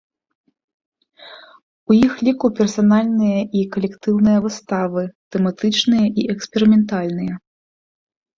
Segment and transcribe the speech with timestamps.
[1.91, 5.01] У іх ліку персанальныя і калектыўныя выставы,
[5.37, 7.35] тэматычныя і эксперыментальныя.